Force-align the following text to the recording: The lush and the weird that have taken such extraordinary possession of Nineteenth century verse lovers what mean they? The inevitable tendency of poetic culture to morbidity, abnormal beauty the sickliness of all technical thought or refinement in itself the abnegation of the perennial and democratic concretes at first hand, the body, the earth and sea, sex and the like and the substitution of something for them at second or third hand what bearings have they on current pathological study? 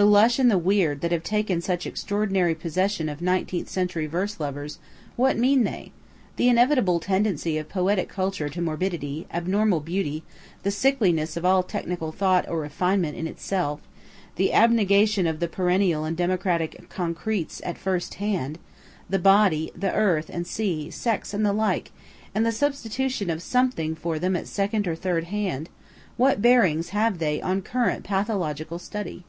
The 0.00 0.04
lush 0.04 0.40
and 0.40 0.50
the 0.50 0.58
weird 0.58 1.02
that 1.02 1.12
have 1.12 1.22
taken 1.22 1.60
such 1.60 1.86
extraordinary 1.86 2.56
possession 2.56 3.08
of 3.08 3.22
Nineteenth 3.22 3.68
century 3.68 4.08
verse 4.08 4.40
lovers 4.40 4.80
what 5.14 5.38
mean 5.38 5.62
they? 5.62 5.92
The 6.34 6.48
inevitable 6.48 6.98
tendency 6.98 7.58
of 7.58 7.68
poetic 7.68 8.08
culture 8.08 8.48
to 8.48 8.60
morbidity, 8.60 9.28
abnormal 9.32 9.78
beauty 9.78 10.24
the 10.64 10.72
sickliness 10.72 11.36
of 11.36 11.44
all 11.44 11.62
technical 11.62 12.10
thought 12.10 12.44
or 12.48 12.58
refinement 12.58 13.16
in 13.16 13.28
itself 13.28 13.82
the 14.34 14.52
abnegation 14.52 15.28
of 15.28 15.38
the 15.38 15.46
perennial 15.46 16.02
and 16.04 16.16
democratic 16.16 16.88
concretes 16.88 17.60
at 17.64 17.78
first 17.78 18.14
hand, 18.14 18.58
the 19.08 19.20
body, 19.20 19.70
the 19.76 19.94
earth 19.94 20.28
and 20.28 20.44
sea, 20.44 20.90
sex 20.90 21.32
and 21.32 21.46
the 21.46 21.52
like 21.52 21.92
and 22.34 22.44
the 22.44 22.50
substitution 22.50 23.30
of 23.30 23.40
something 23.40 23.94
for 23.94 24.18
them 24.18 24.34
at 24.34 24.48
second 24.48 24.88
or 24.88 24.96
third 24.96 25.22
hand 25.26 25.68
what 26.16 26.42
bearings 26.42 26.88
have 26.88 27.18
they 27.20 27.40
on 27.40 27.62
current 27.62 28.02
pathological 28.02 28.80
study? 28.80 29.22